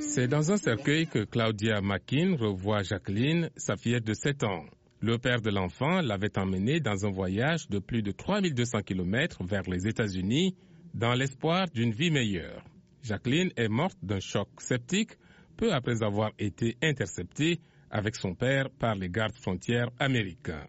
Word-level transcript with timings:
C'est 0.00 0.28
dans 0.28 0.52
un 0.52 0.58
cercueil 0.58 1.06
que 1.06 1.24
Claudia 1.24 1.80
Makin 1.80 2.36
revoit 2.38 2.82
Jacqueline, 2.82 3.48
sa 3.56 3.76
fillette 3.76 4.04
de 4.04 4.12
7 4.12 4.44
ans. 4.44 4.64
Le 5.00 5.16
père 5.18 5.40
de 5.40 5.50
l'enfant 5.50 6.00
l'avait 6.00 6.38
emmenée 6.38 6.80
dans 6.80 7.06
un 7.06 7.10
voyage 7.10 7.68
de 7.68 7.78
plus 7.78 8.02
de 8.02 8.12
3200 8.12 8.82
km 8.82 9.42
vers 9.44 9.62
les 9.62 9.88
États-Unis 9.88 10.54
dans 10.94 11.14
l'espoir 11.14 11.66
d'une 11.74 11.92
vie 11.92 12.10
meilleure. 12.10 12.62
Jacqueline 13.02 13.50
est 13.56 13.68
morte 13.68 13.96
d'un 14.02 14.20
choc 14.20 14.48
septique 14.58 15.12
peu 15.56 15.72
après 15.72 16.02
avoir 16.02 16.30
été 16.38 16.76
interceptée 16.82 17.58
avec 17.90 18.14
son 18.14 18.34
père 18.34 18.68
par 18.70 18.94
les 18.94 19.08
gardes 19.08 19.34
frontières 19.34 19.88
américains. 19.98 20.66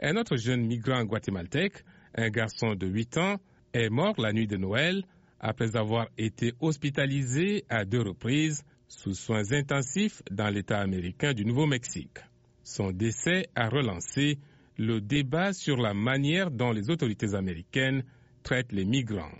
Un 0.00 0.16
autre 0.16 0.36
jeune 0.36 0.66
migrant 0.66 1.04
guatémaltèque, 1.04 1.84
un 2.14 2.28
garçon 2.30 2.74
de 2.74 2.86
8 2.86 3.18
ans, 3.18 3.36
est 3.72 3.90
mort 3.90 4.14
la 4.18 4.32
nuit 4.32 4.46
de 4.46 4.56
Noël 4.56 5.04
après 5.40 5.76
avoir 5.76 6.08
été 6.18 6.52
hospitalisé 6.60 7.64
à 7.68 7.84
deux 7.84 8.02
reprises 8.02 8.62
sous 8.88 9.14
soins 9.14 9.52
intensifs 9.52 10.22
dans 10.30 10.48
l'État 10.48 10.80
américain 10.80 11.32
du 11.34 11.44
Nouveau-Mexique. 11.44 12.18
Son 12.62 12.90
décès 12.92 13.46
a 13.54 13.68
relancé 13.68 14.38
le 14.78 15.00
débat 15.00 15.52
sur 15.52 15.76
la 15.76 15.94
manière 15.94 16.50
dont 16.50 16.72
les 16.72 16.90
autorités 16.90 17.34
américaines 17.34 18.02
traitent 18.42 18.72
les 18.72 18.84
migrants. 18.84 19.32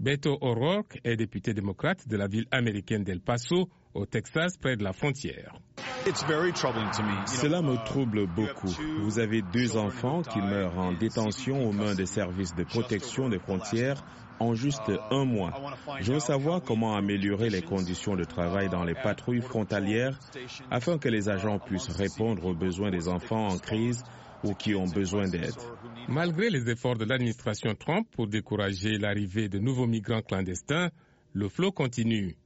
Beto 0.00 0.38
O'Rourke 0.40 1.00
est 1.02 1.16
député 1.16 1.54
démocrate 1.54 2.06
de 2.06 2.16
la 2.16 2.28
ville 2.28 2.46
américaine 2.50 3.02
d'El 3.02 3.20
Paso, 3.20 3.68
au 3.94 4.06
Texas, 4.06 4.56
près 4.56 4.76
de 4.76 4.84
la 4.84 4.92
frontière. 4.92 5.60
Cela 7.26 7.62
me 7.62 7.76
trouble 7.84 8.26
beaucoup. 8.26 8.68
Vous 9.00 9.18
avez 9.18 9.42
deux 9.42 9.76
enfants 9.76 10.22
qui 10.22 10.38
meurent 10.40 10.78
en 10.78 10.92
détention 10.92 11.66
aux 11.68 11.72
mains 11.72 11.94
des 11.94 12.06
services 12.06 12.54
de 12.54 12.64
protection 12.64 13.28
des 13.28 13.38
frontières 13.38 14.02
en 14.40 14.54
juste 14.54 14.90
un 15.10 15.24
mois. 15.24 15.52
Je 16.00 16.12
veux 16.12 16.20
savoir 16.20 16.62
comment 16.62 16.94
améliorer 16.96 17.50
les 17.50 17.62
conditions 17.62 18.14
de 18.16 18.24
travail 18.24 18.68
dans 18.68 18.84
les 18.84 18.94
patrouilles 18.94 19.40
frontalières 19.40 20.18
afin 20.70 20.98
que 20.98 21.08
les 21.08 21.28
agents 21.28 21.58
puissent 21.58 21.88
répondre 21.90 22.44
aux 22.46 22.54
besoins 22.54 22.90
des 22.90 23.08
enfants 23.08 23.48
en 23.48 23.58
crise 23.58 24.02
ou 24.44 24.54
qui 24.54 24.74
ont 24.74 24.86
besoin 24.86 25.28
d'aide. 25.28 25.54
Malgré 26.08 26.48
les 26.50 26.70
efforts 26.70 26.96
de 26.96 27.04
l'administration 27.04 27.74
Trump 27.74 28.06
pour 28.12 28.28
décourager 28.28 28.98
l'arrivée 28.98 29.48
de 29.48 29.58
nouveaux 29.58 29.86
migrants 29.86 30.22
clandestins, 30.22 30.90
le 31.32 31.48
flot 31.48 31.72
continue. 31.72 32.36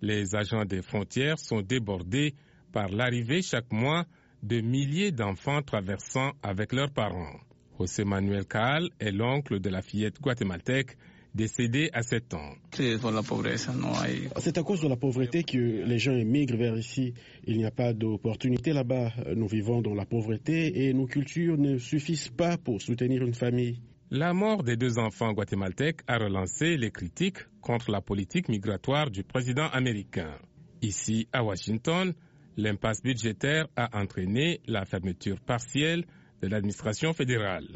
Les 0.00 0.34
agents 0.34 0.64
des 0.64 0.82
frontières 0.82 1.38
sont 1.38 1.60
débordés 1.60 2.34
par 2.72 2.88
l'arrivée 2.88 3.42
chaque 3.42 3.72
mois 3.72 4.04
de 4.42 4.60
milliers 4.60 5.12
d'enfants 5.12 5.62
traversant 5.62 6.32
avec 6.42 6.72
leurs 6.72 6.90
parents. 6.90 7.40
José 7.78 8.04
Manuel 8.04 8.44
Caal 8.46 8.88
est 8.98 9.12
l'oncle 9.12 9.60
de 9.60 9.68
la 9.70 9.82
fillette 9.82 10.20
guatémaltèque 10.20 10.96
décédée 11.34 11.90
à 11.92 12.02
7 12.02 12.34
ans. 12.34 12.54
C'est 12.72 14.58
à 14.58 14.62
cause 14.62 14.80
de 14.82 14.88
la 14.88 14.96
pauvreté 14.96 15.44
que 15.44 15.84
les 15.84 15.98
gens 15.98 16.14
émigrent 16.14 16.56
vers 16.56 16.76
ici. 16.76 17.14
Il 17.46 17.58
n'y 17.58 17.64
a 17.64 17.70
pas 17.70 17.92
d'opportunité 17.92 18.72
là-bas. 18.72 19.12
Nous 19.36 19.46
vivons 19.46 19.80
dans 19.82 19.94
la 19.94 20.04
pauvreté 20.06 20.86
et 20.88 20.92
nos 20.92 21.06
cultures 21.06 21.56
ne 21.58 21.78
suffisent 21.78 22.30
pas 22.30 22.56
pour 22.56 22.80
soutenir 22.82 23.22
une 23.22 23.34
famille. 23.34 23.80
La 24.10 24.32
mort 24.32 24.62
des 24.62 24.76
deux 24.76 24.98
enfants 24.98 25.32
guatémaltèques 25.32 26.00
a 26.06 26.16
relancé 26.18 26.76
les 26.78 26.90
critiques 26.90 27.38
contre 27.60 27.90
la 27.90 28.00
politique 28.00 28.48
migratoire 28.48 29.10
du 29.10 29.22
président 29.22 29.68
américain. 29.68 30.38
Ici, 30.80 31.28
à 31.32 31.44
Washington, 31.44 32.14
l'impasse 32.58 33.00
budgétaire 33.02 33.66
a 33.76 33.88
entraîné 33.98 34.60
la 34.66 34.84
fermeture 34.84 35.40
partielle 35.40 36.04
de 36.42 36.48
l'administration 36.48 37.14
fédérale. 37.14 37.68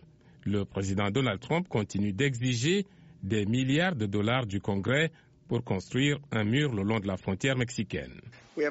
Le 0.44 0.64
président 0.64 1.08
Donald 1.10 1.40
Trump 1.40 1.68
continue 1.68 2.12
d'exiger 2.12 2.84
des 3.22 3.46
milliards 3.46 3.94
de 3.94 4.06
dollars 4.06 4.44
du 4.44 4.60
Congrès 4.60 5.12
pour 5.48 5.62
construire 5.62 6.18
un 6.32 6.44
mur 6.44 6.74
le 6.74 6.82
long 6.82 6.98
de 6.98 7.06
la 7.06 7.16
frontière 7.16 7.56
mexicaine. 7.56 8.20
Nous 8.56 8.64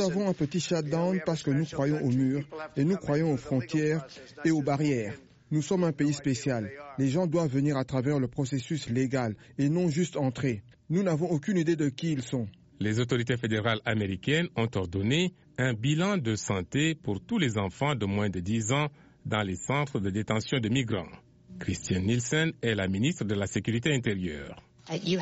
avons 0.00 0.28
un 0.28 0.34
petit 0.34 0.60
shutdown 0.60 1.20
parce 1.24 1.42
que 1.42 1.50
nous 1.50 1.64
croyons 1.64 2.04
aux 2.04 2.10
murs 2.10 2.44
et 2.76 2.84
nous 2.84 2.96
croyons 2.96 3.32
aux 3.32 3.36
frontières 3.38 4.06
et 4.44 4.50
aux 4.50 4.62
barrières. 4.62 5.14
Nous 5.50 5.62
sommes 5.62 5.84
un 5.84 5.92
pays 5.92 6.12
spécial. 6.12 6.70
Les 6.98 7.08
gens 7.08 7.26
doivent 7.26 7.50
venir 7.50 7.76
à 7.76 7.84
travers 7.84 8.18
le 8.18 8.28
processus 8.28 8.88
légal 8.90 9.34
et 9.58 9.68
non 9.70 9.88
juste 9.88 10.16
entrer. 10.16 10.62
Nous 10.90 11.02
n'avons 11.02 11.30
aucune 11.30 11.56
idée 11.56 11.76
de 11.76 11.88
qui 11.88 12.12
ils 12.12 12.22
sont. 12.22 12.46
Les 12.80 13.00
autorités 13.00 13.36
fédérales 13.36 13.80
américaines 13.84 14.48
ont 14.56 14.68
ordonné 14.74 15.32
un 15.56 15.72
bilan 15.72 16.18
de 16.18 16.34
santé 16.36 16.94
pour 16.94 17.20
tous 17.20 17.38
les 17.38 17.58
enfants 17.58 17.94
de 17.94 18.06
moins 18.06 18.28
de 18.28 18.40
10 18.40 18.72
ans 18.72 18.88
dans 19.26 19.42
les 19.42 19.56
centres 19.56 20.00
de 20.00 20.10
détention 20.10 20.58
de 20.60 20.68
migrants. 20.68 21.08
Christian 21.58 22.00
Nielsen 22.00 22.52
est 22.62 22.74
la 22.74 22.86
ministre 22.86 23.24
de 23.24 23.34
la 23.34 23.46
Sécurité 23.46 23.92
intérieure. 23.92 24.62
Vous 24.90 25.18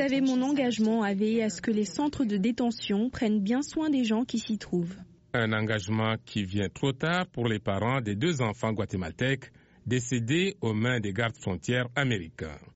avez 0.00 0.20
mon 0.20 0.42
engagement 0.42 1.02
à 1.02 1.14
veiller 1.14 1.42
à 1.44 1.50
ce 1.50 1.62
que 1.62 1.70
les 1.70 1.84
centres 1.86 2.24
de 2.24 2.36
détention 2.36 3.08
prennent 3.10 3.40
bien 3.40 3.62
soin 3.62 3.88
des 3.90 4.04
gens 4.04 4.24
qui 4.24 4.38
s'y 4.38 4.58
trouvent. 4.58 4.96
Un 5.34 5.52
engagement 5.52 6.16
qui 6.24 6.44
vient 6.44 6.68
trop 6.68 6.92
tard 6.92 7.26
pour 7.26 7.46
les 7.48 7.58
parents 7.58 8.00
des 8.00 8.14
deux 8.14 8.40
enfants 8.42 8.72
guatémaltèques 8.72 9.52
décédés 9.86 10.56
aux 10.60 10.74
mains 10.74 11.00
des 11.00 11.12
gardes 11.12 11.36
frontières 11.36 11.88
américains. 11.94 12.58